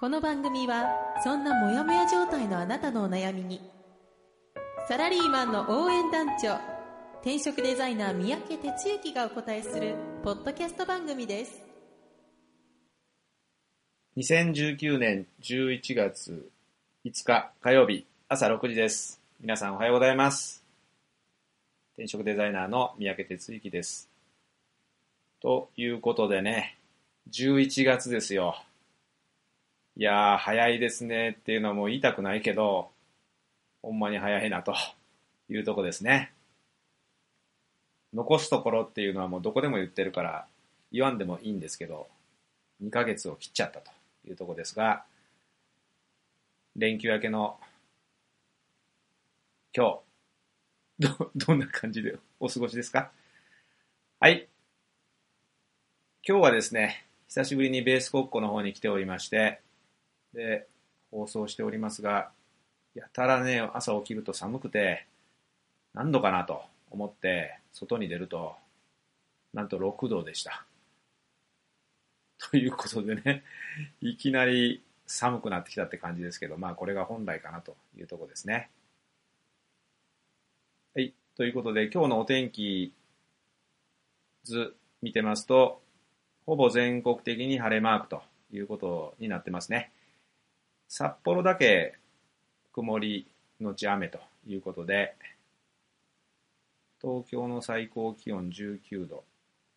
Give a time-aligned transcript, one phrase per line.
[0.00, 0.94] この番組は
[1.24, 3.60] そんなモヤモヤ状態のあなたのお悩みに
[4.86, 6.60] サラリーマンの応援団長
[7.20, 11.60] 転職デザイナー三宅哲之がお答えするポッドキャスト番組です
[14.18, 16.48] 2019年11月
[17.04, 19.20] 5日火曜日朝6時です。
[19.40, 20.62] 皆さんおはようございます。
[21.94, 24.08] 転職デザイナーの三宅哲之です。
[25.40, 26.78] ということでね、
[27.32, 28.62] 11月ですよ。
[29.98, 32.92] いやー、早いですねっていうのはもう言いたくないけど、
[33.82, 34.72] ほんまに早いなと
[35.48, 36.32] いうとこですね。
[38.14, 40.46] 残すところっていうのはもうどこでも言ってるから
[40.92, 42.06] 言わんでもいいんですけど、
[42.80, 43.90] 2ヶ月を切っちゃったと
[44.24, 45.02] いうとこですが、
[46.76, 47.58] 連休明けの
[49.74, 49.98] 今
[51.00, 53.10] 日、ど、どんな感じでお過ごしですか？
[54.20, 54.46] はい。
[56.24, 59.60] 今日はですね、久しぶりにベース国庫の方に来ておりまして、
[60.38, 60.68] で、
[61.10, 62.30] 放送しておりますが、
[62.94, 65.06] やたらね、朝起きると寒くて、
[65.94, 68.54] 何度かなと思って、外に出ると、
[69.52, 70.64] なんと6度でした。
[72.38, 73.42] ということでね、
[74.00, 78.70] いきなり寒くなってきたって感じですけど、まあこれが本来かなというとこですね。
[80.94, 81.14] はい。
[81.36, 82.94] ということで、今日のお天気
[84.44, 85.82] 図見てますと、
[86.46, 89.90] ほぼ全国的に晴れマークということになってますね。
[90.88, 91.96] 札幌だけ
[92.72, 93.26] 曇り
[93.60, 95.14] のち雨ということで、
[97.00, 99.24] 東京の最高気温19度、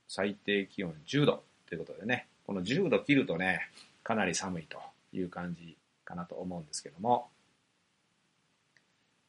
[0.08, 3.60] 最低気温10度ということでね、この10度切るとね、
[4.04, 4.80] かなり寒いと
[5.12, 7.28] いう感じかなと思うんですけども、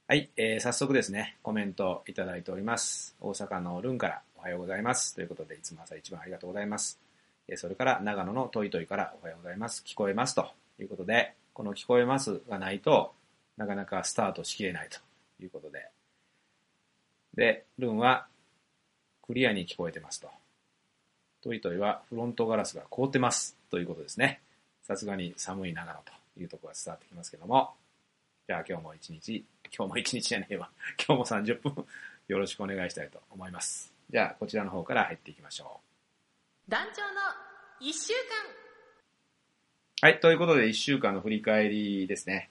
[0.06, 3.16] はい、えー早速ですね、コメントいただいております。
[3.20, 5.14] 大阪のルンからおはようございます。
[5.16, 7.00] ということで、いつも朝一番ありがとうございます。
[7.48, 9.82] えそれから長野のトイトイからおはようございます。
[9.84, 13.12] 聞こえますということで、この聞こえますがないと
[13.56, 14.98] なかなかスタートしきれないと
[15.42, 15.88] いうことで、
[17.34, 18.26] で、ルンは
[19.22, 20.28] クリアに聞こえてますと。
[21.42, 24.40] トイトイはフロントガラスが凍ってますということですね。
[24.82, 27.72] さすがに寒い長野というところが伝わってきますけども、
[28.46, 29.44] じゃあ今日も一日、
[29.76, 30.70] 今日も一日じゃねえわ。
[31.06, 31.86] 今日も30分
[32.28, 33.92] よろしくお願いしたいと思います。
[34.10, 35.80] じゃあこちらの方から入っていきましょ
[36.68, 37.20] う団長の
[37.80, 38.61] 1週間。
[40.04, 42.50] はい、ということで1週間の振り返りですね。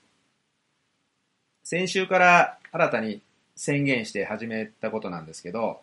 [1.63, 3.21] 先週から新たに
[3.57, 5.81] 宣言して始めたことなんですけど、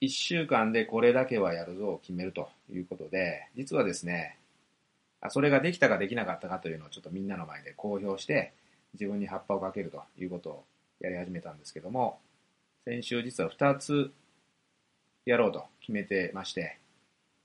[0.00, 4.38] 1週間でこれだけはやるぞを決めるということで、実はですね、
[5.30, 8.52] それができたかできなかったかというのをちょっとみんなの前で公表して、
[8.94, 10.64] 自分に葉っぱをかけるということを
[11.00, 12.20] やり始めたんですけども、
[12.84, 14.12] 先週実は2つ
[15.26, 16.78] やろうと決めてまして、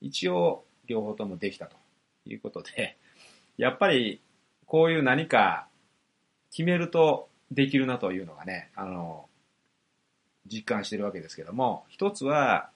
[0.01, 1.82] 一応両方ともできたと
[2.25, 2.97] いうことで、
[3.57, 4.21] やっぱり
[4.65, 5.67] こういう何か
[6.51, 9.29] 決めるとできるなというのがね、あの、
[10.45, 12.69] 実感してるわけですけども、一つは、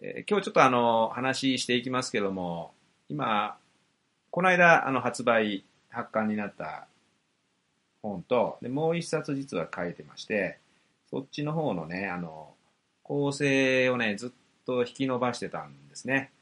[0.00, 2.74] えー今日ちょっとあの、話していきますけども、
[3.08, 3.58] 今、
[4.30, 6.86] この間、あの、発売、発刊になった
[8.00, 10.58] 本と、で、もう一冊実は書いてまして、
[11.10, 12.54] そっちの方のね、あの、
[13.02, 14.30] 構成をね、ずっ
[14.64, 16.32] と引き伸ばしてたんですね。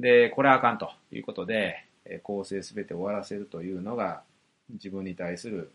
[0.00, 1.84] で、これはあかんということで、
[2.22, 4.22] 構成すべて終わらせるというのが、
[4.70, 5.70] 自分に対する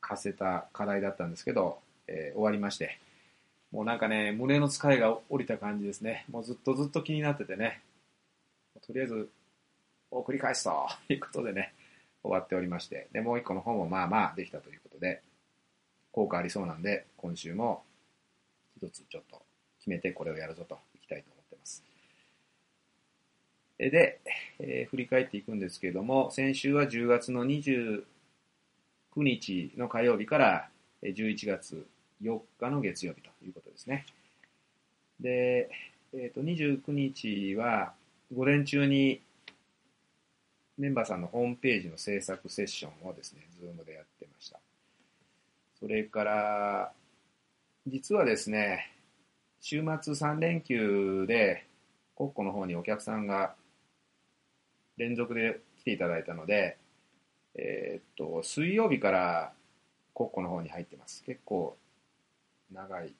[0.00, 2.98] 課せた課題だったんですけど、えー終わりまして、
[3.72, 6.24] もうなんかね、胸の使いが降りた感じですね。
[6.30, 7.82] もうずっとずっと気になっててね、
[8.86, 9.28] とりあえず
[10.10, 11.74] 送り返すということでね、
[12.22, 15.20] 終わっておりまして、で、もう一個の方もまあまあできたということで、
[16.10, 17.82] 効果ありそうなんで、今週も
[18.76, 19.42] 一つちょっと
[19.78, 21.84] 決めてこれをやるぞといきたいと思ってます。
[23.68, 24.20] えで、
[24.58, 28.02] えー振り返っていくんですけれども、先週は10月の29
[29.16, 30.68] 日の火曜日から
[31.02, 31.86] 11月
[32.22, 34.04] 4日の月曜日ということですね。
[35.18, 35.70] で、
[36.12, 37.92] えっ、と、29日は
[38.34, 39.22] 午前中に
[40.76, 44.58] メンバーさんのホームページの制作セッションをですね、ズームでやってました。
[45.78, 46.92] それから、
[47.86, 48.90] 実はですね、
[49.60, 51.66] 週末3連休で、
[52.14, 53.54] コッコの方にお客さんが
[55.00, 56.76] 連続で来ていただいたので、
[57.54, 59.52] えーっと、水曜日から
[60.14, 61.24] 国庫の方に入ってます。
[61.24, 61.78] 結構
[62.70, 63.14] 長い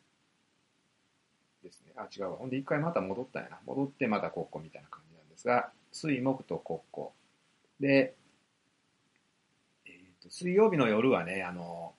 [1.65, 1.93] ですね。
[1.97, 2.37] あ、違うわ。
[2.37, 3.59] ほんで一回また戻ったんやな。
[3.65, 7.15] 戻ってまた国庫みたいな感じなんですが、水木と国庫。
[7.81, 8.15] で、
[9.87, 11.94] えーっと、水曜日の夜はね、あの、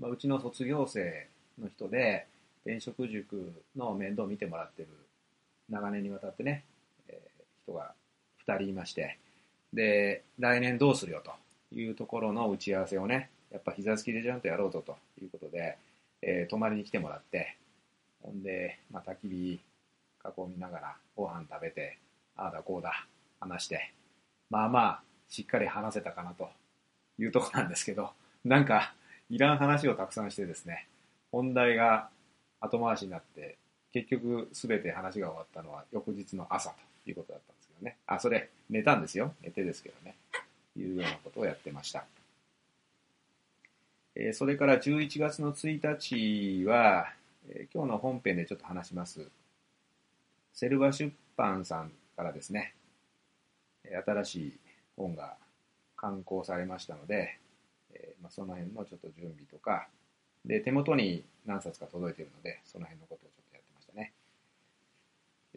[0.00, 1.28] まあ、うちの卒業生
[1.60, 2.26] の人で、
[2.64, 4.88] 転職塾の面倒を見てもらってる
[5.68, 6.64] 長年にわたってね、
[7.06, 7.32] えー
[7.64, 7.94] 人が
[8.46, 9.18] 2人いまして、
[9.72, 11.32] で、来年どうするよと
[11.74, 15.76] いうところの打ち合わせをね、やっぱ膝つきでちゃんとやろうとということで、
[16.22, 17.56] えー泊まりに来てもらって、
[18.22, 19.60] ほんで、まあ、焚き火
[20.24, 21.98] 囲みながらご飯食べて、
[22.36, 23.06] ああだこうだ
[23.40, 23.92] 話して、
[24.50, 26.48] まあまあ、しっかり話せたかなと
[27.18, 28.10] いうとこなんですけど、
[28.44, 28.94] なんか、
[29.30, 30.86] いらん話をたくさんしてですね、
[31.30, 32.10] 本題が
[32.60, 33.56] 後回しになって、
[33.92, 36.70] 結局すべて話が終わったのは翌日の朝
[37.04, 37.51] ということだった
[37.82, 37.96] ね。
[38.06, 39.34] あ、それ、寝たんですよ。
[39.42, 40.16] 寝てですけどね。
[40.76, 42.04] いうようなことをやってました。
[44.14, 47.12] えーそれから11月の1日は、
[47.48, 49.26] えー今日の本編でちょっと話します。
[50.52, 52.74] セルバ出版さんからですね、
[53.84, 54.58] 新しい
[54.96, 55.36] 本が
[55.96, 57.38] 刊行されましたので、
[57.94, 59.88] えーまあ、その辺のちょっと準備とか、
[60.44, 64.12] で、手元に何冊か届いているので、その辺のことをちょっとやってましたね。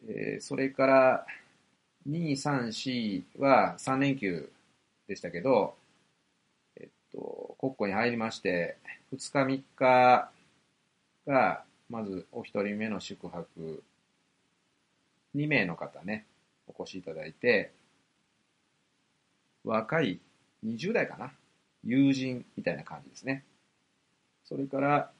[0.07, 1.27] えーそれから、
[2.07, 4.49] 2、3、4は3連休
[5.07, 5.75] でしたけど、
[6.77, 8.77] えっと、国庫に入りまして、
[9.13, 10.29] 2日3日
[11.25, 13.83] が、まずお一人目の宿泊、
[15.35, 16.25] 2名の方ね、
[16.67, 17.71] お越しいただいて、
[19.63, 20.19] 若い
[20.63, 21.31] 20代かな
[21.83, 23.43] 友人みたいな感じですね。
[24.43, 25.11] それから、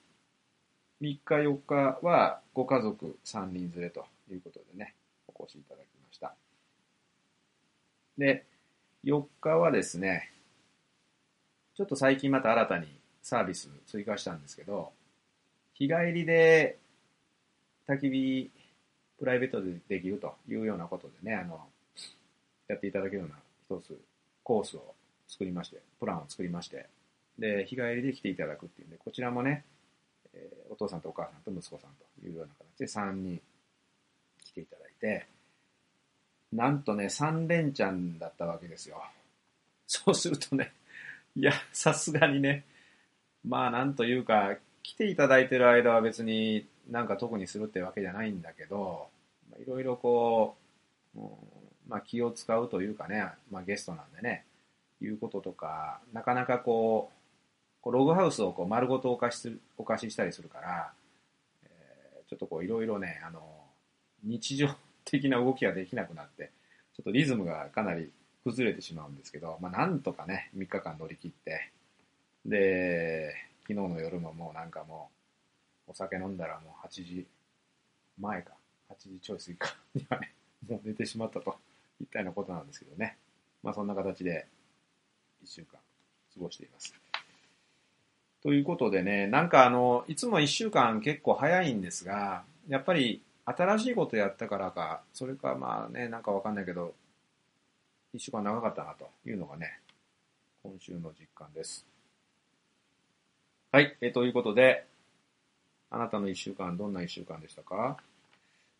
[1.01, 4.93] 3日4日はご家族3人連れということでね、
[5.27, 5.84] お越しいただ。
[8.17, 8.45] で、
[9.03, 10.31] 4日はですね、
[11.75, 12.87] ちょっと最近また新たに
[13.21, 14.91] サービス追加したんですけど、
[15.73, 16.77] 日帰りで
[17.87, 18.51] 焚き火
[19.19, 21.59] プライベートでできるというようなことでね、あの、
[22.67, 23.35] やっていただけるような
[23.69, 23.99] 一つ
[24.43, 24.95] コースを
[25.27, 26.87] 作りまして、プランを作りまして、
[27.37, 29.65] で、日帰りで来ていただくっていうんで、こちらもね、
[30.33, 33.39] えーお父さんとお母さんと息子さんというような形で3人
[34.43, 35.27] 来ていただいて、
[36.53, 39.01] なんとね、3連チャンだったわけですよ。
[39.87, 40.73] そうするとね、
[41.35, 42.63] いや、さすがにね、
[43.43, 49.07] まあなんというか、来ていただいてる間は別になんか特にするってわけじゃないんだけど、
[49.59, 50.55] いろいろこ
[51.15, 51.29] う、うん
[51.87, 54.45] まあ気を使うというかね、まあゲストなんでね、
[55.01, 57.15] いうこととか、なかなかこう、
[57.81, 60.93] こうログハウスをこう丸ごとお貸しするお貸ししたりするから、
[61.63, 63.41] えーちょっとこういろいろね、あの、
[64.23, 64.69] 日常
[65.05, 66.51] 的な動きができなくなって、
[66.95, 68.11] ちょっとリズムがかなり
[68.43, 71.71] 崩れてしまうんですけど、まあなんとかね、3日間乗り切って、
[72.45, 73.33] で、
[73.67, 75.09] 昨日の夜ももうなんかも
[75.87, 77.25] う、お酒飲んだらもう8時
[78.19, 78.53] 前か、
[78.89, 80.33] 8時ちょい過ぎかにはね、
[80.69, 81.55] もう寝てしまったと
[82.01, 83.17] いったようなことなんですけどね。
[83.63, 84.45] まあそんな形で
[85.43, 85.79] 1週間
[86.33, 86.93] 過ごしています。
[88.43, 96.93] ということでね、なんかあの、いつも1週間結構早いんですが、やっぱり新しいことやったからか、それかまあね、なんかわかんないけど、
[98.15, 99.79] 1週間長かったなというのがね、
[100.63, 101.85] 今週の実感です。
[103.71, 104.87] はい、えということで、
[105.91, 107.97] あなたの1週間どんな1週間でしたか？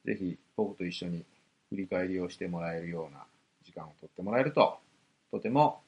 [0.04, 1.26] ぜひ僕と一緒に
[1.70, 3.24] 振り返りをしてもらえるような
[3.64, 4.80] 時間をとってもらえると、
[5.32, 5.82] とても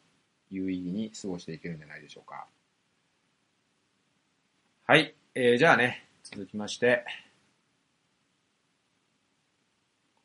[0.52, 2.46] 有意義に過ごしていけるんじゃないでしょうか。
[4.86, 7.04] はい、えー、じゃあね、続きまして、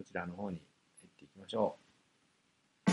[0.03, 2.91] こちらの方に行っていきましょう。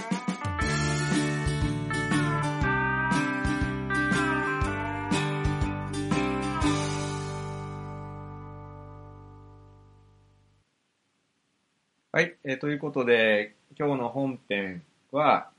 [12.12, 15.50] はい、えーということで、今日の本編は、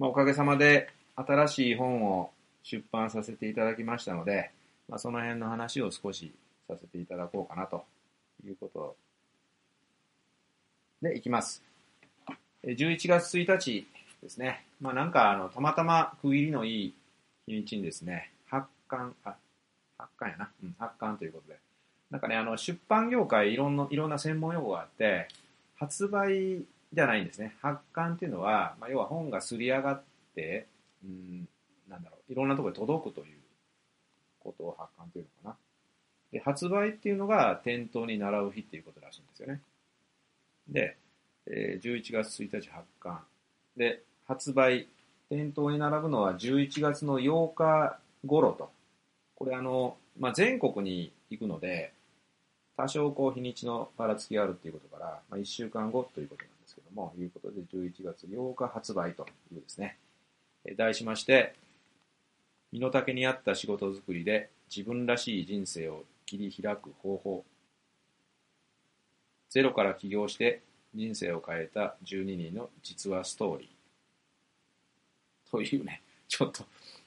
[0.00, 2.32] まあ、おかげさまで新しい本を
[2.64, 4.50] 出版させていただきましたので、
[4.88, 6.32] まあ、その辺の話を少し
[6.66, 7.84] させていただこうかなと
[8.44, 8.96] いうこと
[11.02, 11.62] でいきます。
[12.64, 13.86] 11月1日
[14.22, 14.64] ですね。
[14.80, 16.94] まあなんかあの、たまたま区切りのいい
[17.46, 19.36] 日にちにですね、発刊、あ、
[19.98, 20.50] 発刊やな。
[20.62, 21.58] うん、発刊ということで。
[22.10, 25.28] なんかね、あの、出版業界いろんな、いろんな専門用語があって、
[25.76, 27.56] 発売じゃないんですね。
[27.60, 30.02] 発刊っていうのは、まあ要は本がすり上がっ
[30.34, 30.66] て、
[31.04, 31.48] うん、
[31.88, 33.36] なんだろう、いろんなところに届くという
[34.40, 35.56] ことを発刊というのかな。
[36.32, 39.60] で、発売っていうのが店頭に習う日っていうことらしいんですよね。
[40.68, 40.96] で、
[41.46, 43.20] え11月1日発刊。
[43.76, 44.88] で、発売
[45.28, 48.70] 店頭に並ぶのは11月の8日頃と。
[49.34, 51.92] これあの、まあ、全国に行くので、
[52.76, 59.96] 多少こう日にちのばらつきがあるっていうことから、まあ、1週間後ということなんですけども、いうことで11月8日発売というですね。
[60.64, 61.54] え題しまして、
[62.72, 67.44] 身の丈に合った仕事づくりで自分らしい人生を切り開く方法。
[69.50, 70.60] ゼロから起業して
[70.94, 75.50] 人生を変えた12人の実話ストーリー。
[75.50, 76.64] というね、 ちょっと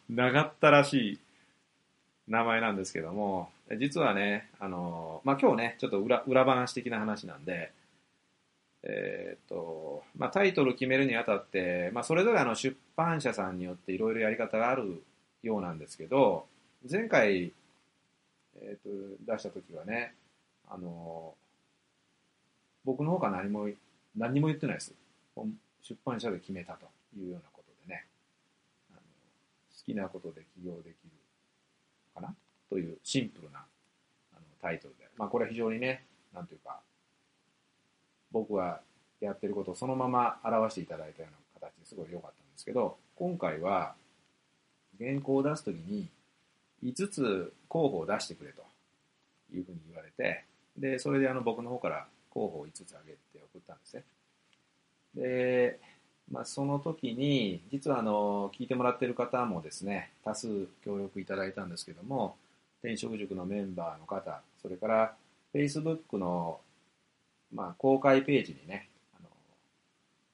[0.10, 1.20] 長ったらしい
[2.28, 7.72] 名前なんですけども、実はね、あの、まあ、今日ね、ちょっと裏裏話的な話なんで、
[8.84, 15.04] えっ、と、まあ、タイトル決めるにあたって、まあ、それぞれあの出版社さんによっていろいろやり方がある
[15.44, 16.48] ようなんですけど、
[16.90, 17.52] 前回、
[18.62, 18.90] えっ、と、
[19.32, 20.14] 出した時はね、
[20.70, 21.36] あの、
[22.86, 23.70] 僕の方から何も、
[24.16, 24.94] 何も言ってないです。
[25.82, 26.86] 出版社で決めたと
[27.18, 28.06] いうようなことでね、
[28.92, 30.94] あの好きなことで起業できる
[32.14, 32.34] かな？
[32.70, 33.60] というシンプルな
[34.34, 36.80] あのタイトルで、まあこれは非常にね、なんというか、
[38.32, 38.82] 僕が
[39.22, 43.96] やってることをそのまま表していただいたような形ですごい良かったんですけど、今回は
[45.00, 46.08] 原稿を出すときに
[46.84, 48.62] 5つ候補を出してくれと
[49.54, 50.44] いうふうに言われて、
[50.78, 53.18] で、それであの僕の方から候補を5つ挙げて
[53.54, 54.04] 送ったんですね。
[55.16, 55.80] で、
[56.32, 62.36] まあ、その時に、実はあの、聞いてもらってる方もですね、多数協力いただいたんですけども、
[62.82, 65.16] 転職塾のメンバーの方、それから
[65.54, 66.62] Facebook の、
[67.54, 69.30] まあ、公開ページにね、あの、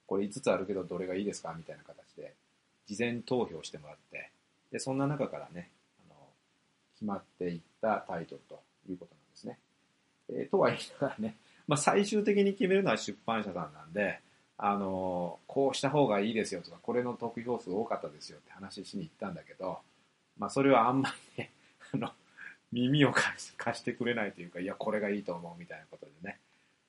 [0.06, 1.54] これ5つあるけどどれがいいですか？
[1.58, 2.34] みたいな形で、
[2.88, 4.32] 事前投票してもらって、
[4.72, 5.72] で、そんな中からね、
[6.10, 6.16] あの、
[6.96, 9.58] 決まっていったタイトルということなんですね。
[10.30, 11.38] えー、とは言いながらね、
[11.68, 14.20] まあ、最終的に決めるのは出版社さんなんで、
[14.58, 19.80] あの、こうした方がいいですよとか、これの得票数多かったですよって話しに行ったんだけど、
[20.38, 21.52] まあ、それはあんまりね、
[21.94, 22.12] あの、
[22.72, 26.40] 耳を貸してくれないというか、いや、これがいいと思うみたいなことでね、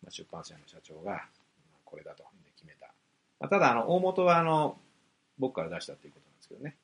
[0.02, 1.26] まあ、出版社の社長が、
[1.84, 2.24] これだと
[2.56, 2.86] 決めた。
[3.40, 4.78] まあ、ただ、あの、大元は、あの、
[5.38, 6.76] 僕から出したということなんですけどね。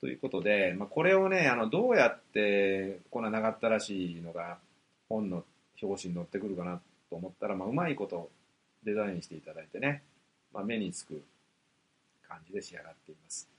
[0.00, 4.58] ということで、まあ、これをね、あの、どうやって、こんな長ったらしいのが、
[5.08, 5.44] 本の
[5.80, 6.80] 表紙に載ってくるかな
[7.12, 8.30] と思ったら、まあ、うまいこと
[8.84, 10.02] デザインしていただいてね、
[10.50, 11.22] まあ、目につく
[12.26, 13.50] 感じで仕上がっています。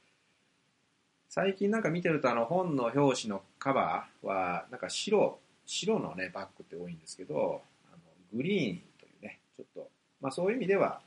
[1.29, 7.97] 最近なんか見てるとあの本の表紙のカバーはなんか白、白のねバッグって多いんですけど、あの
[8.33, 9.87] グリーンというね、ちょっと、
[10.19, 11.01] まあそういう意味では、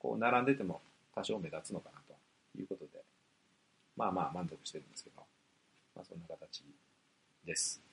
[0.00, 0.80] こう並んでても
[1.14, 2.90] 多少目立つのかなということで、
[3.96, 5.22] まあまあ満足してるんですけど、
[5.94, 6.64] まあそんな形
[7.44, 7.91] です。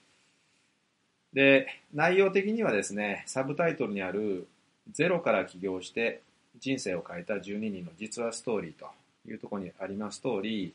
[1.34, 4.48] で、内容的にはですね、サブタイトルにある
[4.92, 6.22] ゼロから起業して
[6.60, 8.88] 人生を変えた12人の実話ストーリーと
[9.28, 10.74] いうところにあります通り、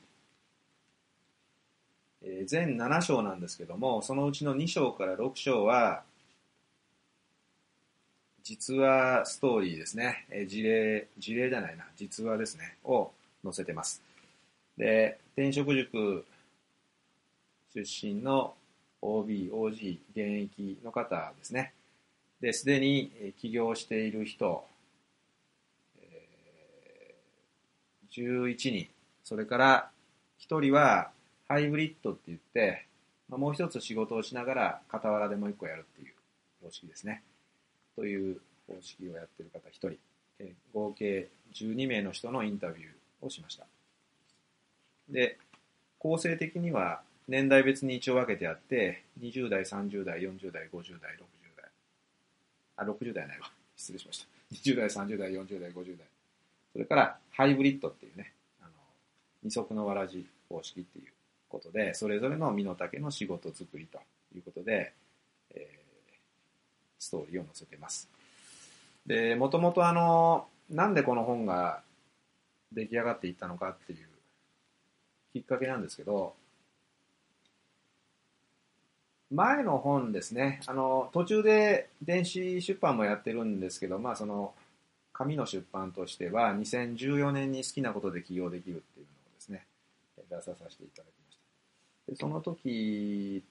[2.23, 6.03] えー、全7章なんですけども、そのうちの2章から6章は、
[8.43, 10.27] 実話ストーリーですね。
[10.31, 12.77] えー、事例、事例じゃないな、実話ですね。
[12.85, 13.11] を
[13.43, 14.03] 載せてます。
[14.77, 16.25] で、転職塾
[17.75, 18.55] 出身の
[19.05, 21.75] OB、OG、現役の方ですね。
[22.41, 24.67] で、すでに起業している人、
[28.11, 28.89] 11人、
[29.23, 29.91] それから
[30.41, 31.11] 1人は
[31.47, 32.87] ハイブリッドって言って、
[33.29, 36.15] もう一つ仕事をしながら傍らでもう一個やるっていう
[36.63, 37.23] 方式ですね。
[37.97, 39.99] という方式をやってる方1人、
[40.73, 43.67] 合計12名の人のインタビューをしました。
[45.11, 45.39] で、
[45.99, 51.23] 構成的には年代別に一応分けてあって、20代、30代、40代、50代、60
[51.57, 51.71] 代
[52.77, 53.51] あ、60代ないわ。
[53.77, 54.27] 失礼しました。
[54.53, 56.07] 20代、30代、40代、50代。
[56.73, 58.71] それから、ハイブリッドっていうね、あの、
[59.43, 61.13] 二足のわらじ方式っていう
[61.49, 64.01] ことで、それぞれの身の丈の仕事作りと
[64.35, 64.93] いうことで、
[65.55, 66.15] えー、
[66.99, 68.09] ストーリーを載せてます。
[69.07, 71.83] で、もともとあの、なんでこの本が
[72.73, 73.99] 出来上がっていったのかっていう
[75.33, 76.35] きっかけなんですけど、
[79.31, 84.55] 前の本ですね、あの、途中で電子出版もやってるんですけど、まあその、
[85.13, 89.67] 紙の出版としては、2014年に好きなことで起業できるっていうのをですね、
[90.29, 91.39] 出させていただきまし
[92.07, 92.13] た。
[92.13, 93.43] で、その時、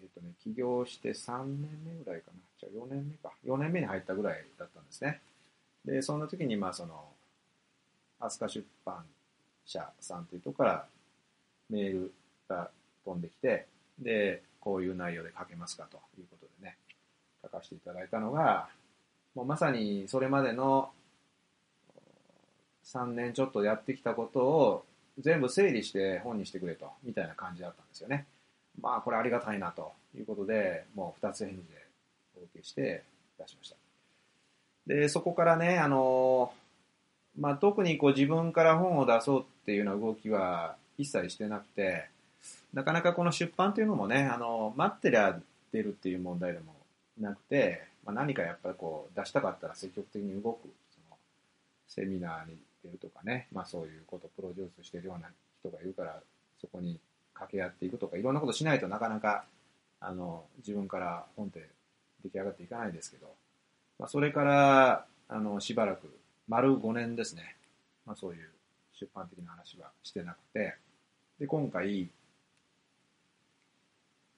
[0.00, 2.40] えっ、ー、とね、起業して3年目ぐらいかな。
[2.58, 3.32] じゃあ4年目か。
[3.46, 5.20] 4年目に入ったぐらいだったんですね。
[5.84, 7.04] で、その時に、まあその、
[8.20, 9.04] 飛鳥出版
[9.66, 10.86] 社さんというとこから
[11.68, 12.12] メール
[12.48, 12.70] が
[13.04, 13.66] 飛んできて、
[13.98, 16.76] で、こういう内容で書けますかということでね、
[17.42, 18.68] 書かせていただいたのが、
[19.34, 20.90] もうまさにそれまでの
[22.84, 24.84] 3年ちょっとやってきたことを
[25.18, 28.26] 全部整理して本にしてくれと、みたいな感じだったんですよね。
[28.80, 31.86] まあ、これありがたいなということで、もう2つ返事で
[32.36, 33.04] お受けして
[33.38, 33.76] 出しました。
[34.86, 36.52] で、そこからね、あの、
[37.38, 42.08] まあ、特にこう自分から本を出そうっていうような動きは一切してなくて、
[42.74, 45.38] なかなかこの出版というのもね、あの、待ってりゃ
[45.72, 46.74] 出るっていう問題でも
[47.20, 51.16] なくて、まあ、何かやっぱりこう出したかったら積極的に動く、その
[51.88, 55.28] セミナーに出るとかね、まあそういうことをプロデュースしてるような
[55.60, 56.20] 人がいるから、
[56.60, 56.98] そこに
[57.32, 59.44] 掛け合っていくとか、いろんなことしないとなかなか、
[60.00, 61.68] あの、自分から本って
[62.24, 63.32] 出来上がっていかないですけど、
[63.98, 66.10] まあ、それから、あの、しばらく、
[66.48, 67.56] 丸5年ですね。
[68.04, 68.50] まあそういう
[68.92, 70.76] 出版的な話はしてなくて、
[71.38, 72.10] で、今回、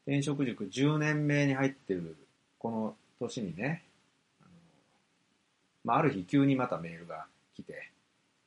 [0.06, 2.16] 転職塾10年目に入ってる
[2.58, 3.82] この年にね、
[4.40, 4.50] あの
[5.84, 7.90] まあ、ある日急にまたメールが来て、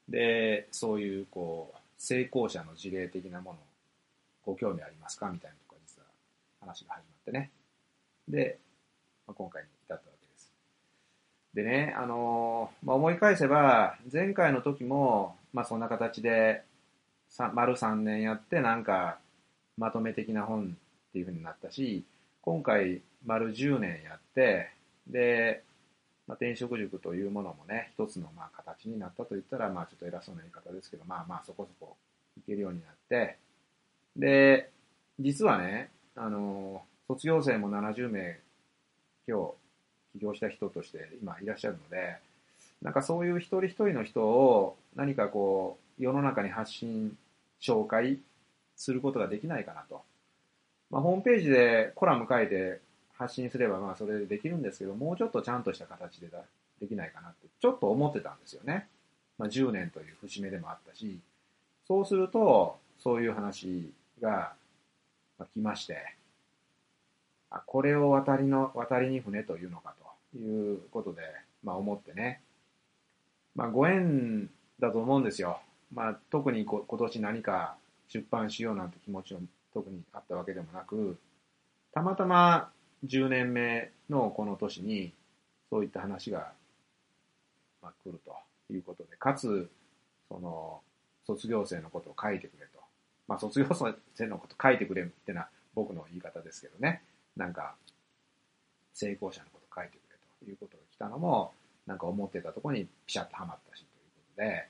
[0.07, 3.57] で、そういうこう、成功者の事例的なもの
[4.45, 5.29] ご興味ありますか？
[5.29, 6.07] みたいなところ実は
[6.61, 7.51] 話が始まってね。
[8.29, 8.57] で、
[9.27, 10.51] まあ、今回に至ったわけです。
[11.53, 16.63] でね、あのまあ、思い返せば、前回の時も、まあそんな形で、
[17.53, 19.19] 丸3年やってなんか
[19.77, 20.77] まとめ的な本
[21.09, 22.03] っていうふうになったし、
[22.41, 24.69] 今回丸10年やって、
[25.07, 25.63] で、
[26.27, 31.97] まあ、転職塾というものもね、一つのまあ形になったと言ったら、まあちょっと偉そうな言い方ですけど、まあまあそこそこ
[32.37, 33.37] いけるようになって、
[34.15, 34.69] で、
[35.19, 38.39] 実はね、あの、卒業生も70名
[39.27, 39.53] 今
[40.13, 42.17] 日起業した人として今いらっしゃるので、
[42.81, 47.17] なんかそういう一人一人の人を何かこう世の中に発信、
[47.61, 48.19] 紹介
[48.75, 50.01] することができないかなと。
[50.89, 52.79] まあ、ホームページでコラム書いて
[53.17, 56.27] 発信すればまあそれでできるんですけど、もうちょっとちゃんとした形で
[56.79, 58.87] できないかなってちょっと思ってたんですよね。
[59.37, 61.19] まあ、10年という節目でもあったし、
[61.87, 63.91] そうすると、そういう話
[64.21, 64.53] が
[65.53, 66.15] 来まして、
[67.49, 69.95] あこれを渡りの、渡りに船というのか
[70.33, 71.21] ということで、
[71.63, 72.41] まあ思ってね、
[73.55, 74.49] まあご縁
[74.79, 75.59] だと思うんですよ。
[75.93, 77.75] まあ特に今年何か
[78.09, 79.41] 出版しようなんて気持ちも
[79.79, 81.17] 特にあったわけでもなく、
[81.93, 82.69] たまたま
[83.05, 85.13] 10年目のこの年に
[85.69, 86.51] そういった話が、
[87.81, 88.35] まあ、来ると
[88.73, 89.69] いうことで、かつ、
[90.27, 90.81] その、
[91.25, 92.79] 卒業生のことを書いてくれと。
[93.27, 93.67] まあ、卒業
[94.15, 97.03] 生のことを書いてくれってのは僕の言い方ですけどね。
[97.37, 97.75] なんか、
[98.93, 101.53] 成功者のこと書いてくれということが来たのも、
[101.87, 104.67] なんか思ってたところにピシャッとはまったしということで、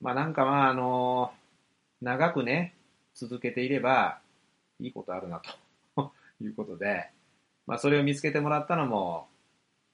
[0.00, 1.32] まあなんかまああの、
[2.00, 2.74] 長くね、
[3.18, 4.20] 続けていれば
[4.80, 5.40] いいことあるな
[5.96, 7.10] と いうことで、
[7.66, 9.28] まあそれを見つけてもらったのも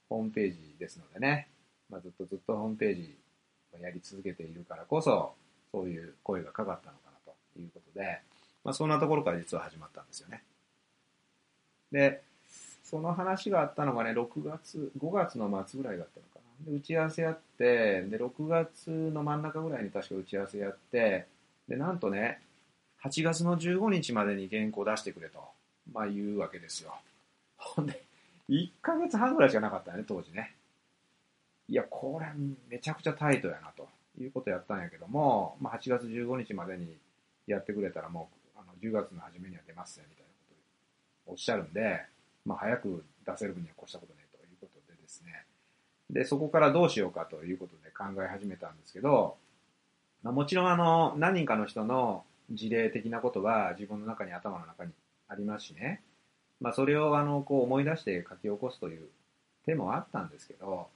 [0.09, 1.49] ホームページですのでね、
[1.91, 3.19] まあずっとずっとホームページ
[3.75, 5.35] をやり続けているからこそ、
[5.73, 8.21] そういう声がかかったのかなということで、
[8.63, 10.45] まあそんなところから実は始まったんですよね。
[11.91, 12.23] で、
[12.83, 16.71] その話があったのがね、6月、5月の末ぐらいだったのかな。
[16.71, 21.27] で、打ち合わせやって、で、6月の真ん中ぐらいに確か打ち合わせやって、
[21.69, 22.41] で、なんとね、
[23.05, 25.39] 8月の15日までに原稿出してくれと、
[25.93, 26.95] まあ言うわけですよ。
[27.59, 28.03] ほんで、
[28.49, 30.55] 1ヶ月半ぐらいしかなかったね、当時ね。
[31.69, 32.27] いや、これ
[32.69, 33.87] めちゃくちゃタイトやな、と
[34.19, 36.97] いうことやったんやけども、まあ8月15日までに
[37.47, 40.55] やってくれたらもう、あの10月の初めには出ますよ、みたいなこ
[41.27, 42.01] とをおっしゃるんで、
[42.47, 45.45] まあ早く出せる分には越したことないということでですね。
[46.09, 49.37] で、そこからどうしようかということで考え始めたんですけど、
[50.23, 54.93] まあ、もちろんあの、何人かの人の事例的なことは自分の中に頭の中に
[55.29, 56.03] ありますしね。
[56.61, 59.09] まあ、それをあのこう思い出して書き起こすという
[59.67, 60.89] 手もあったんですけど、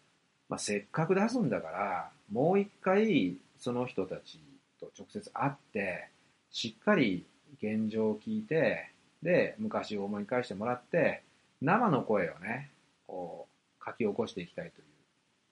[0.48, 4.40] まあ、せっかく出すんだからもう一回その人たち
[4.80, 6.08] と直接会って
[6.50, 7.26] しっかり
[7.62, 8.90] 現状を聞いて
[9.22, 11.22] で昔を思い返してもらって
[11.60, 12.70] 生の声をね
[13.06, 13.46] こ
[13.80, 14.84] う書き起こしていきたいという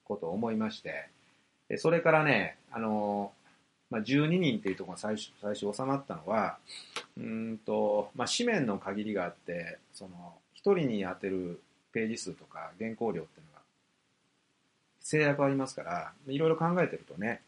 [0.05, 1.09] ことを思いまして
[1.77, 3.31] それからねあの
[3.89, 6.57] まあ、12人っていうところが最初最初収まったのは、
[7.17, 11.61] うんと、まあ、紙面の限りがあって、その、1人に当てる
[11.93, 13.61] ページ数とか原稿料っていうのが
[14.99, 17.41] 制約ありますから、いろいろ考えてるとね、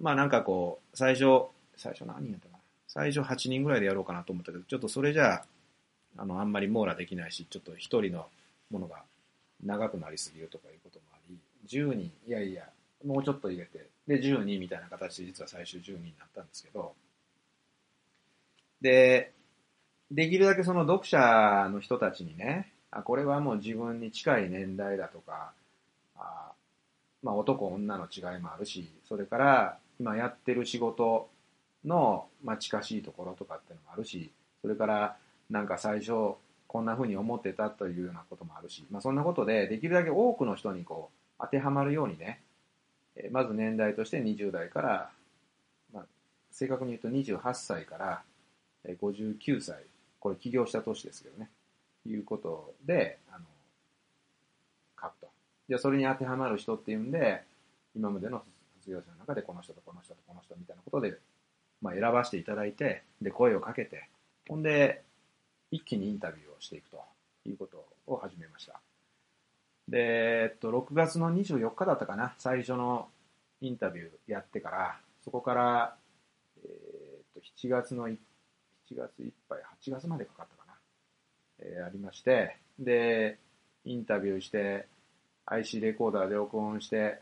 [0.00, 2.58] まあなんかこう、最初、最初何人やったかな？
[2.88, 5.44] 最初8人ぐらいでやろうかなと思ったけど、ちょっとそれじゃあ、
[6.18, 8.26] あの、あんまり網羅できないし、ちょっと1人の
[8.70, 9.02] ものが
[9.64, 11.38] 長くなりすぎるとかいうこともあり、
[11.68, 12.68] 10人、いやいや、
[13.06, 16.94] もうちょっと入れて、で、12みたいな形で実は最終12になったんですけど、
[18.80, 19.32] で、
[20.10, 25.52] できるだけその読者の人たちにね、あ、これはもう自分に近い年代だとか、
[26.16, 26.52] あ
[27.22, 31.28] まあ男女の違いもあるし、それから今やってる仕事
[31.84, 35.16] の、まあ、近しいところとかっていうのもあるし、それから
[35.50, 36.34] なんか最初
[36.66, 42.40] こんな風に思ってたというようなこともあるし、まあ、そんなことでできるだけ多くの人にこう当てはまるようにね、
[43.16, 45.10] えまず年代として20代から、
[45.92, 46.04] まあ、
[46.50, 48.22] 正確に言うと28歳から
[48.94, 49.82] 59歳、
[50.20, 51.50] これ起業した年ですけどね、
[52.06, 53.44] いうことで、あの、
[55.00, 55.28] 書くと。
[55.68, 57.42] じゃそれに当てはまる人っていうんで、
[57.94, 58.42] 今までの
[58.80, 61.18] 卒業生の中でこの人とこの人とこの人みたいなことで、
[61.82, 64.08] まあ、選ばせていただいて、で、声をかけて、
[64.48, 65.02] ほんで、
[65.70, 67.02] 一気にインタビューをしていくと
[67.44, 68.80] いうことを始めました。
[69.88, 73.08] で、えっと、6月の24日だったかな、最初の
[73.60, 75.96] インタビューやってから、そこから、
[76.64, 78.16] えー、っと、7月の、7
[78.90, 80.74] 月いっぱい、8月までかかったかな、
[81.60, 83.38] えー、ありまして、で、
[83.84, 84.86] インタビューして、
[85.46, 87.20] IC レコーダーで録音して、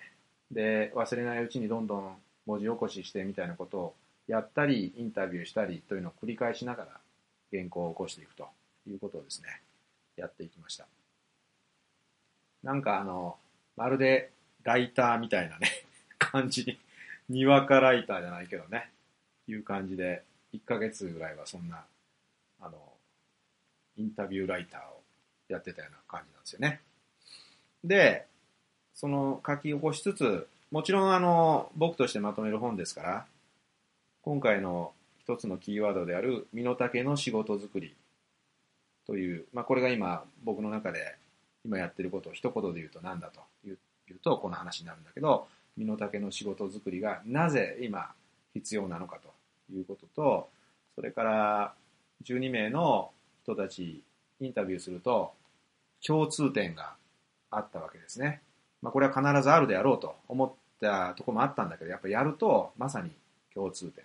[0.51, 3.95] で、忘れないうちにどんどん文字起こししてみたいなことを
[4.27, 7.01] やったり、インタビューしたりというのを繰り返しながら
[7.51, 8.49] 原稿を起こしていくと
[8.87, 9.49] いうことをですね、
[10.17, 10.87] やっていきました。
[12.65, 13.37] なんかあの、
[13.77, 14.31] まるで
[14.63, 15.69] ライターみたいなね、
[16.19, 16.79] 感じに、
[17.29, 18.91] にわかライターじゃないけどね、
[19.47, 20.23] いう感じで、
[20.55, 21.85] 1ヶ月ぐらいはそんな、
[22.61, 22.93] あの、
[23.97, 25.03] インタビューライターを
[25.49, 26.81] やってたような感じなんですよね。
[27.85, 28.27] で、
[28.95, 33.27] その書き起こしつつ、もちろんあの、僕としてまとめる本ですから、
[34.23, 37.95] 今回の一つのキーワードである身の丈の仕事作り
[39.07, 41.17] という、まあこれが今僕の中で
[41.65, 43.79] 今やってることを一言で言うと何だと言う
[44.23, 45.47] とこの話になるんだけど、
[45.77, 48.13] 身の丈の仕事作りがなぜ今
[48.53, 49.33] 必要なのかと
[49.75, 50.49] いうことと、
[50.95, 51.75] それから
[52.25, 53.11] 12名の
[53.43, 54.03] 人たち
[54.41, 55.33] インタビューすると
[56.07, 56.95] 共通点が
[57.51, 58.41] あったわけですね。
[58.83, 63.11] まあこれは必ずあるであろうと思ったとこもあったんだけど、やっぱやるとまさに
[63.55, 64.05] 共通点。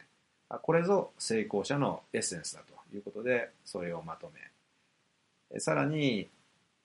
[0.62, 4.32] これぞ成功者のエッセンスだということで、それをまと
[5.52, 5.60] め。
[5.60, 6.28] さらに、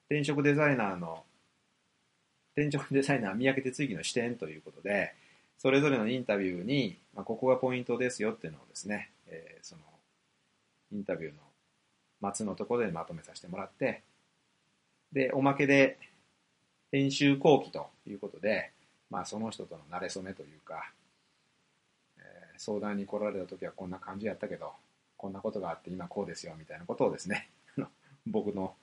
[0.09, 1.25] 転職デザイナーの、
[2.57, 5.15] 転職デザイナー三宅哲之の視点ということで、
[5.59, 9.83] それぞれのインタビューに、まあ、ここがポイントですよっていうのをですね、えー、その、
[10.93, 11.33] インタビュー
[12.23, 14.03] の末のところでまとめさせてもらって、
[15.13, 15.99] で、おまけで、
[16.93, 18.71] 編集後期ということで、
[19.11, 20.93] まあ、その人との馴れ初めというか、
[22.19, 22.25] えー、
[22.59, 24.73] 相談に来られた時はこんな感じやったけど、
[25.17, 27.49] こんなことがあって今こうですよみたいなことをですね、
[28.27, 28.75] 僕の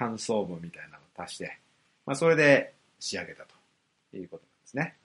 [0.00, 1.58] 感想文みたいなのを足して、
[2.06, 3.44] まあ、それで仕上げた
[4.10, 4.96] ということなんですね。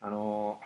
[0.00, 0.60] あの、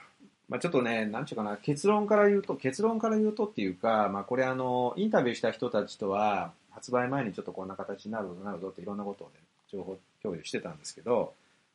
[0.48, 9.34] まあ、ちょっとね、なんちゅうかな、結論から言うと、結論から言うとっていうか、まあ、これあの、インタビューした人たちとは、発売前にちょっとこんな形になるぞ、なるぞっていろんなことをね、
[9.70, 11.34] 情報共有してたんですけど、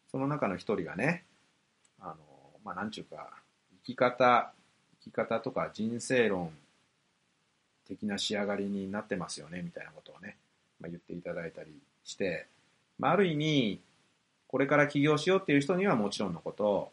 [0.10, 1.24] その中の一人がね、
[2.00, 2.16] あの、
[2.66, 3.30] まあ、なんちゅうか、
[3.86, 4.52] 生き方、
[5.04, 6.52] 生き方とか人生論
[7.92, 10.38] 的な仕上がりになってますよね、みたいなことをね、
[10.80, 11.72] まあ、言っていただいたり
[12.06, 12.48] して、
[12.98, 13.82] まあ、ある意味、
[14.48, 16.92] これから起業しようっていう人にはもちろんのこと、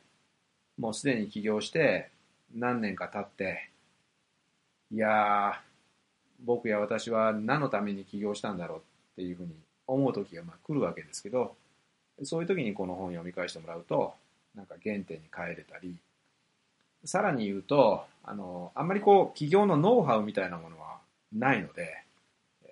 [0.79, 2.11] もうすでに起業して
[2.55, 3.69] 何年か経って、
[4.93, 5.61] いや、
[6.45, 8.83] 僕や私は何のために起業したんだろうっ
[9.17, 9.55] ていうふうに
[9.87, 11.55] 思う時がまあ来るわけですけど、
[12.25, 14.15] そういう時にこの本を読み返してもらうと、
[14.55, 15.97] なんか原点に帰れたり、
[17.05, 20.99] さらに言うと、あの、あんまりこう、企業のノウハウみたいなものは
[21.33, 22.05] ないので、
[22.63, 22.69] え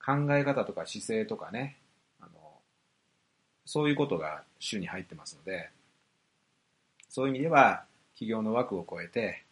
[0.00, 1.76] ー、考え方とか姿勢とかね、
[2.20, 2.30] あの、
[3.64, 5.70] そういうことが主に入ってますので、
[7.08, 7.84] そういう意味では、
[8.14, 9.44] 企業の枠を超えて、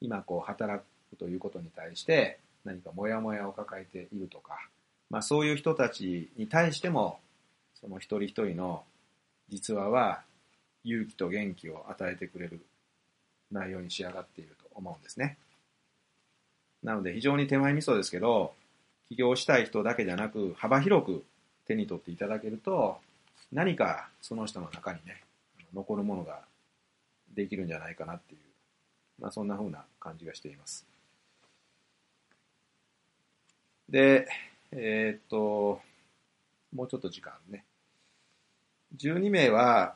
[0.00, 4.58] 今こう、働くということに対して、何かモヤモヤを抱えているとか、
[5.10, 7.20] まあそういう人たちに対しても、
[7.74, 8.84] その一人一人の
[9.50, 10.22] 実話は
[10.82, 12.64] 勇気と元気を与えてくれる
[13.50, 15.36] 内容に仕上がっていると思うんですね。
[16.82, 18.54] なので非常に手前味噌ですけど、
[19.08, 21.24] 起業したい人だけじゃなく幅広く
[21.66, 22.98] 手に取っていただけると、
[23.52, 25.22] 何かその人の中にね、
[25.74, 26.40] 残るものが
[27.34, 28.40] できるんじゃないかなっていう、
[29.20, 30.86] まあそんな風な感じがしています。
[33.88, 34.26] で、
[34.72, 35.80] えー、っと、
[36.74, 37.64] もうちょっと時間ね。
[38.96, 39.94] 12名は、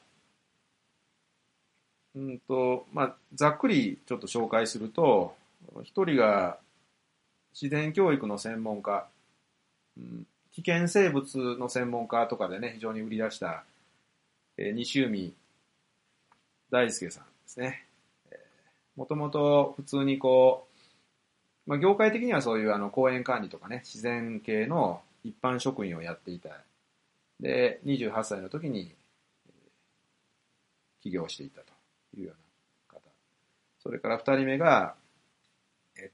[2.15, 5.35] うんと、まあ、ざっくりちょっと紹介すると、
[5.83, 6.59] 一人が
[7.53, 9.07] 自然教育の専門家、
[9.97, 13.65] うん、危険生物の専門家とかでね、非常に売り出した、
[14.57, 15.33] えー、西海
[16.71, 17.87] 大輔さんですね。
[18.97, 20.67] もともと普通にこ
[21.67, 26.51] う、まあ、業界的にはそういうあの公園管理とかね、自然系の一般職員をやっていた。
[27.39, 28.95] で、28歳の時に
[31.03, 31.70] 起業していたと。
[32.17, 33.11] いうような方
[33.79, 34.95] それから2人目が、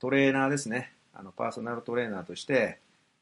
[0.00, 0.92] トレーナーですね。
[1.14, 2.78] あの、パーソナルトレーナーとして、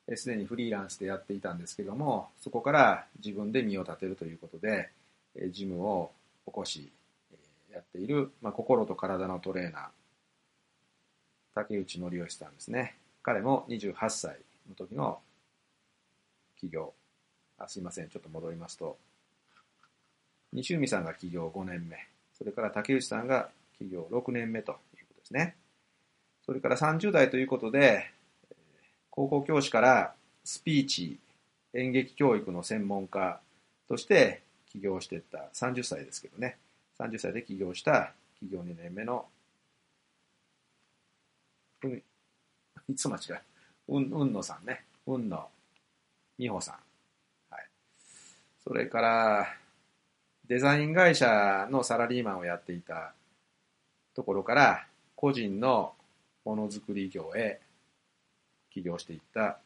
[0.06, 4.90] えすでにフリーランスでやっていたんですけども、そこから自分で身を立てるということで、
[5.34, 6.12] えジムを
[6.46, 6.92] 起こし、
[7.72, 9.88] やっている、まあ、心と体のトレーナー、
[11.54, 12.96] 竹内則義さんですね。
[13.22, 14.36] 彼も28歳
[14.68, 15.20] の時の
[16.56, 16.92] 起業。
[17.58, 18.98] あすいません、ちょっと戻りますと、
[20.52, 21.96] 西海さんが起業5年目、
[22.36, 25.56] それから竹内さんが起業6年目ということですね。
[26.44, 28.10] それから30代ということで、
[29.10, 31.18] 高校教師からスピーチ、
[31.72, 33.40] 演劇教育の専門家
[33.88, 36.58] として起業していった30歳ですけどね、
[36.98, 39.26] 30歳で起業した起業2年目の、
[41.82, 42.02] うん、
[42.88, 43.42] いつも間違う、
[43.88, 45.48] うん、うんのさんね、うんの
[46.38, 46.74] 美穂さん。
[47.50, 47.66] はい。
[48.62, 49.56] それから、
[50.46, 53.14] デザイン会社のサラリーマンをやっていた
[54.14, 55.94] ところから、個人の
[56.44, 57.60] ものづくり業へ
[58.70, 59.58] 起業していった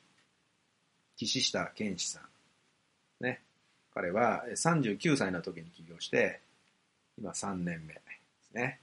[1.17, 3.25] 岸下健志さん。
[3.25, 3.41] ね。
[3.93, 6.41] 彼は39歳の時に起業して、
[7.19, 8.01] 今3年目で
[8.49, 8.79] すね。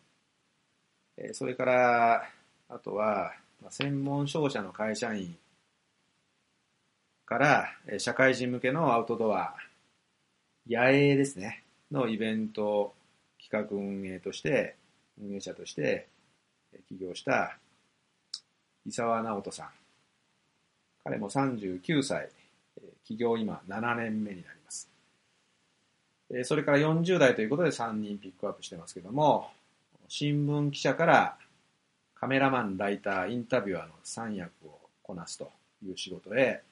[1.34, 2.30] それから、
[2.68, 3.34] あとは、
[3.70, 5.38] 専門商社の会社員
[7.26, 9.56] から、社会人向けのアウトドア、
[10.68, 12.94] 野営ですね、のイベント
[13.42, 14.76] 企画運営として、
[15.22, 16.08] 運営者として
[16.90, 17.58] 起業した
[18.86, 19.70] 伊沢直人さん。
[21.04, 22.30] 彼も39歳、
[23.04, 24.90] 起業今7年目になります。
[26.44, 29.52] それから40代ということで3人ピックアップしてますけども、
[30.08, 31.38] 新聞記者から
[32.16, 35.52] カメラマン、ライター、インタビュアーの3役をこなすと
[35.86, 36.64] いう仕事へ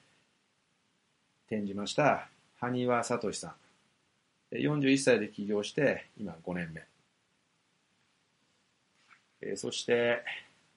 [1.45, 2.27] 転じました、
[2.59, 3.62] 埴輪聡さん。
[4.59, 6.83] 41歳で起業して、今5年目。
[9.41, 10.23] えーそして、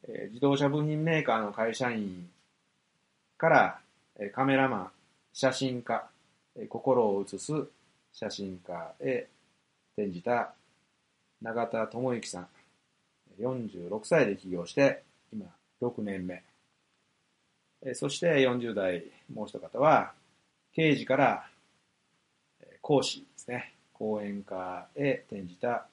[0.09, 2.29] えー自動車部品メーカーの会社員
[3.37, 3.81] から、
[4.19, 4.91] えーカメラマン、
[5.33, 6.09] 写真家、
[6.57, 7.53] えー心を映す
[8.13, 9.29] 写真家へ
[9.97, 10.55] 転じた
[11.43, 12.49] 永田智之さん。
[13.39, 15.47] 46歳で起業して、今
[15.83, 16.43] 6年目。
[17.83, 20.13] えーそして40代、もう一方は、
[20.73, 21.47] 刑事から
[22.61, 23.73] え講師ですね。
[23.93, 25.87] 講演家へ転じた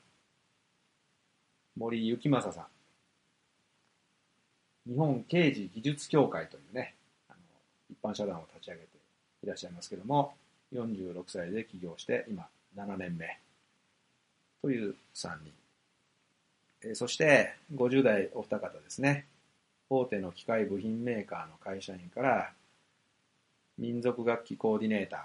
[1.78, 2.66] 森幸正さん。
[4.92, 6.96] 日本刑事技術協会というね、
[7.30, 7.38] あの
[7.90, 8.88] 一般社団を立ち上げて
[9.44, 10.34] いらっしゃいますけども、
[10.74, 13.40] 46歳で起業して今7年目
[14.62, 15.54] という3人。
[16.90, 19.26] えそして50代お二方ですね。
[19.90, 22.52] 大手の機械部品メーカーの会社員から
[23.78, 25.20] 民族楽器コーディネーター、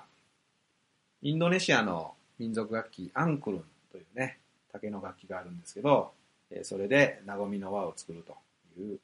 [1.22, 4.38] インドネシアの民族楽器アンクルンというね、
[4.72, 6.12] 竹の楽器があるんですけど、
[6.50, 8.36] えそれで和みの輪を作ると
[8.80, 8.98] いう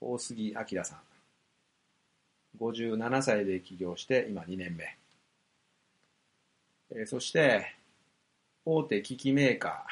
[0.00, 0.98] 大杉明さん。
[2.60, 4.96] 57歳で起業して今2年目。
[6.94, 7.74] えそして、
[8.64, 9.86] 大手機器メーカ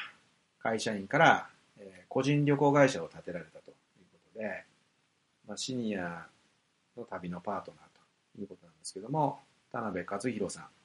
[0.59, 3.75] ー、会社員から、え個人旅行会社を建てられたという
[4.11, 4.63] ことで、
[5.47, 6.27] まあ、シニア
[6.95, 9.39] の旅のパートナーということなんですけども、
[9.71, 10.80] 田辺和弘さん。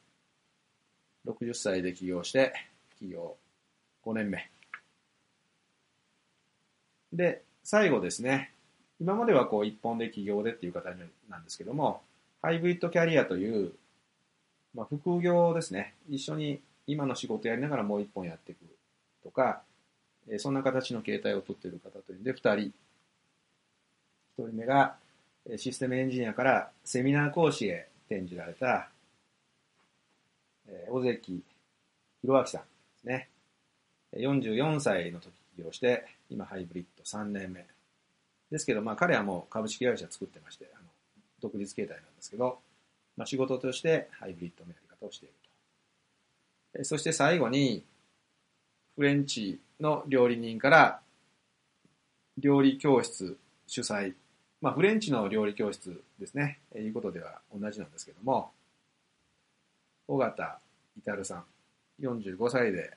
[1.26, 2.54] 60歳で起業して、
[2.98, 3.36] 起業
[4.04, 4.48] 5年目。
[7.12, 8.52] で、最後ですね。
[9.00, 10.96] 今まではこう一本で起業でっていう形
[11.28, 12.00] なんですけども、
[12.40, 13.72] ハイブリッドキャリアという、
[14.74, 15.94] まあ、副業ですね。
[16.08, 18.58] 一緒に今の仕事やりながらもう一本やっていく
[19.22, 19.62] とか、
[20.38, 22.56] そんな形の形態をとっている方というんで、二人。
[22.58, 22.72] 一
[24.38, 24.96] 人目が、
[25.56, 28.90] システムエンジニアからセミナー講師へ転じられた、
[30.68, 31.42] えー尾関
[32.22, 32.66] 弘明さんで
[33.00, 33.28] すね。
[34.16, 37.66] 44歳の時起業して、今ハイブリッド3年目。
[38.50, 40.84] ですけど、まあ彼はもう株式会社作ってまして、あの
[41.40, 42.58] 独立形態なんですけど、
[43.16, 45.34] まあ仕事としてハイブリッドのやり方をしている
[46.78, 46.84] と。
[46.84, 47.84] そして最後に、
[48.96, 51.00] フレンチの料理人から、
[52.38, 54.14] 料理教室主催。
[54.60, 56.58] まあフレンチの料理教室ですね。
[56.74, 58.50] いうことでは同じなんですけども、
[60.08, 60.58] 尾形
[61.04, 61.44] 至さん、
[62.00, 62.92] 45歳で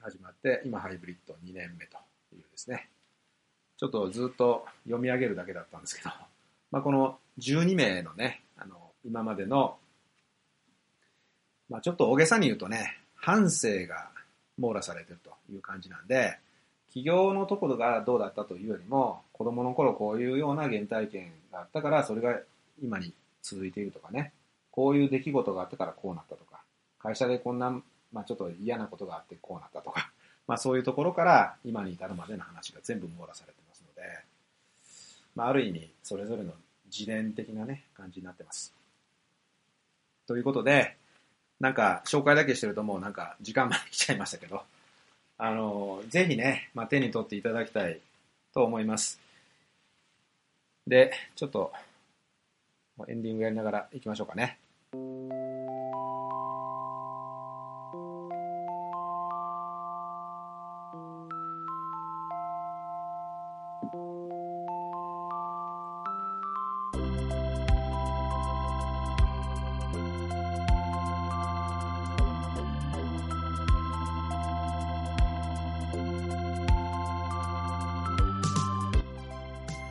[0.00, 1.96] 始まって、今ハイブリッド2年目と
[2.34, 2.88] いうですね。
[3.78, 6.10] ちょっとずっと読み上げるだけだったんですけど、
[6.70, 9.76] まあこの12名のね、あの、今までの、
[11.68, 14.10] まあちょっと大げさに言うとね、半生が
[14.58, 16.36] 網羅されてるという感じなんで、
[16.92, 22.38] 起業のところがどうだったというよりも、子供の頃こういうような原体験があったから、それが
[22.82, 24.32] 今に続いているとかね、
[24.72, 26.60] こういう出来事があったからこうなったとか、
[26.98, 27.70] 会社でこんな、
[28.12, 30.10] まあちょっと嫌なことがあってこうなったとか、
[30.48, 34.02] まあそういうところから今に至るまでの話が全部網羅されてますので、
[35.36, 36.52] まあある意味それぞれの
[36.86, 38.74] 自伝的なね、感じになってます。
[40.26, 40.96] ということで、
[41.60, 44.64] なんか紹介だけしてるともうなんか時間まで来ちゃいましたけど、
[45.38, 48.00] あの、ぜひね、まあ、手に取っていただきたい
[48.54, 49.20] と思います。
[50.86, 51.72] で、ちょっと、
[53.08, 54.58] エンディングやりながら行きましょうかね。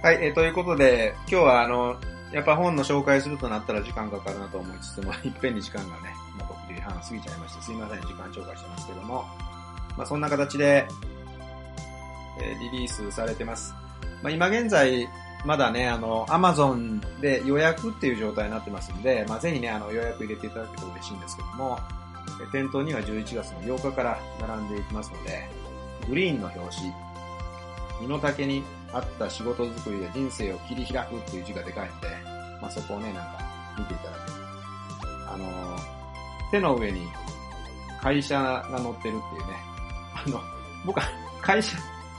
[0.04, 1.96] はい、えーということで、今日はあの、
[2.32, 9.26] やっぱ本の紹介するとなったら時間かかるなと思いつつも、いっぺんに時間がね、まあ、6時半過ぎちゃいまして、すいません、時間紹介してますけども、
[9.98, 10.88] まあ、そんな形で、
[12.40, 13.76] えーリリースされてます。
[14.24, 15.08] まあ、今現在、
[15.46, 21.80] まだね、あの、アマゾンで予約っていう状態になってますんで、まあ、ぜひね、あの、予約入れていただけると嬉しいんですけども、
[22.52, 25.50] 店頭には11月の8日から並んでいきますので、
[26.08, 26.94] グリーンの表紙、
[28.02, 28.64] 身の丈に
[28.94, 32.10] 合った仕事作りで人生を切り開くっていう字がでかいので、
[32.62, 33.40] まあ、そこをね、なんか
[33.78, 34.20] 見ていただけ。
[35.34, 35.82] あのー、
[36.52, 37.08] 手の上に
[38.02, 39.56] 会社が乗ってるっていうね。
[40.26, 40.42] あの、
[40.86, 41.08] 僕は
[41.42, 41.78] 会社、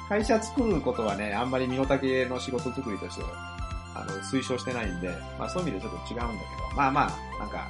[0.08, 3.24] 会社作ることはね、あんまり身の丈の仕事作りとして、
[3.94, 7.68] あの、推奨してないんで、まあそういう意味でちょっと違うんだけど、まあまあ、なんか、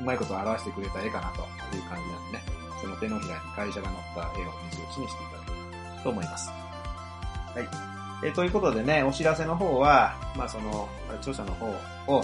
[0.00, 1.42] うまいことを表してくれた絵かなと
[1.76, 2.44] いう感じなんでね、
[2.80, 6.50] その手のひらに会社が乗った絵を水打ちにしていただければと思います。
[6.50, 7.95] はい。
[8.24, 10.88] えーということでね、お知らせの方は、まあその、
[11.20, 12.22] 著者の方を、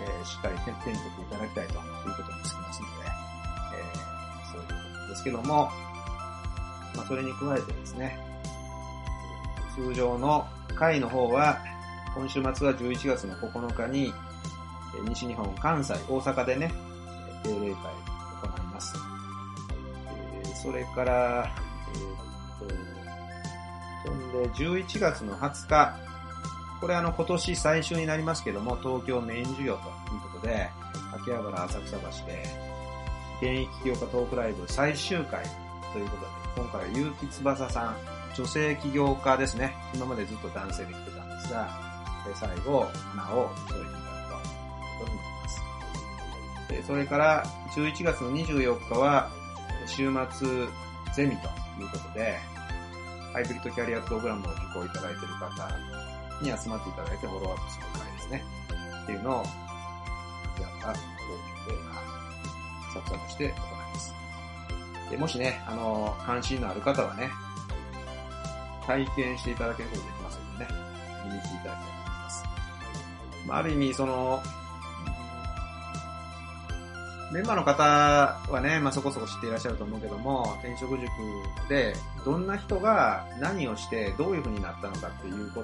[0.00, 1.78] えーしっかり手手に取っていただきたいという
[2.16, 2.94] ことにつきますので、
[3.74, 4.74] えーそういうこ
[5.04, 5.70] とですけども、
[6.96, 8.18] まあそれに加えてですね、
[9.74, 11.58] 通常の会の方は、
[12.14, 14.12] 今週末は11月の9日に、
[15.08, 16.72] 西日本、関西、大阪でね、
[17.44, 18.94] 定例会を行います。
[20.44, 21.48] えそれから、
[21.94, 22.97] えーっと、
[24.04, 25.96] そんで、11月の20日、
[26.80, 30.70] これあの今年最終になりますけども、東京メイン授業ということで、
[31.14, 32.44] 秋葉原浅草橋で、
[33.40, 35.44] 現役起業家トークライブ最終回
[35.92, 36.88] ということで、今回は
[37.20, 37.96] 結城翼さん、
[38.36, 39.74] 女性起業家ですね。
[39.94, 41.68] 今までずっと男性で来てたんですが、
[42.28, 44.48] え最後、花を添えていただくという
[44.98, 45.62] ことになります。
[46.68, 49.30] でそれから、11月の24日は、
[49.86, 50.66] 週末
[51.14, 51.48] ゼミと
[51.80, 52.38] いうことで、
[53.32, 55.68] ハイブリッドキャリアプログラムを受講いただいている方
[56.40, 58.44] に集まっていただいてフォローアップする会ですね。
[59.02, 61.04] っていうのを、秋葉原東
[61.64, 61.98] 京で、
[62.94, 63.54] サクサクして行い
[63.94, 64.14] ます。
[65.10, 67.30] でもしね、あの、関心のある方はね、
[68.86, 70.70] 体験していただけることできますのでね、
[71.26, 72.44] 見に来ていただきたいと思います。
[73.46, 74.42] まあ、ある意味、その、
[77.32, 77.82] メンバーの方
[78.50, 81.08] はね、まあ、そこそこ知っていらっしゃると思うけども、転職塾
[81.68, 85.62] でどんな人が何をしてどういう風になったのかっていうこ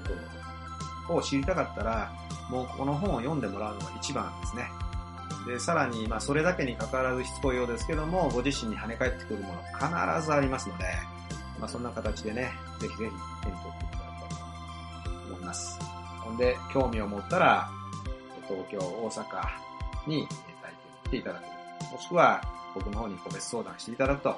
[1.08, 2.12] とを知りたかったら、
[2.50, 4.68] もうこの本を読んでもらうのが一番ですね。
[5.46, 10.84] で、さらに、まあ、それだけに関わらずしつこいようですけども、ご自身に跳ね返ってくるもの必ずありますので、
[11.58, 15.78] まあ、そんな形でね、ぜひぜひ手に取っていただきたいと思います。
[16.20, 17.70] ほんで、興味を持ったら、
[18.46, 19.46] 東京、大阪
[20.06, 20.28] に
[21.14, 21.92] ていただく。
[21.92, 22.42] もしくは、
[22.74, 24.36] 僕の方に個別相談していただくと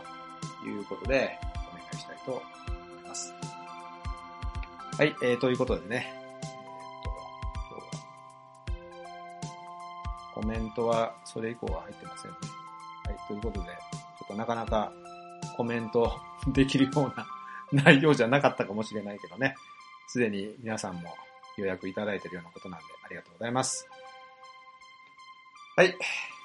[0.67, 1.39] いうことで、
[1.71, 2.41] お願いしたいと思
[3.01, 3.35] います。
[4.99, 6.45] はい、えー、ということでね、え
[6.99, 7.11] っと、
[7.71, 7.99] 今日
[8.75, 9.01] は、
[10.35, 12.37] コメントはそれ以降は入ってませんね。
[13.07, 14.93] はい、ということで、ちょっとなかなか
[15.57, 16.13] コメント
[16.49, 17.27] できるような
[17.73, 19.57] 内容じゃなかったかもしれないけどね、
[20.09, 21.15] すでに皆さんも
[21.57, 23.89] 予約いただいているようなことなんでありがとうございます。
[25.79, 25.95] はい。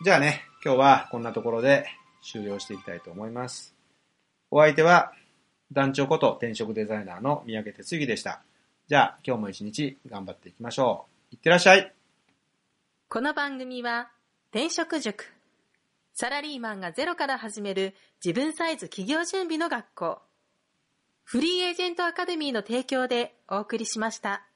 [0.03, 1.86] じゃあね、今日はこんなところで
[2.21, 3.73] 終了していきたいと思います。
[4.49, 5.13] お相手は
[5.71, 8.41] 団長こと転職デザイナーの三宅哲之でした。
[8.89, 11.36] じゃあ今日も一日頑張っていきましょう。
[11.36, 11.93] いってらっしゃい。
[13.07, 14.09] この番組は
[14.49, 15.32] 転職塾
[16.13, 20.19] サラリーマンがゼロから始める自分サイズ企業準備の学校
[21.23, 24.45] フリーエージェントアカデミーの提供でお送りしました。